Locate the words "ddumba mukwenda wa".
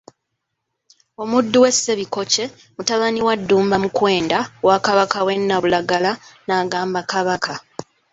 3.39-4.77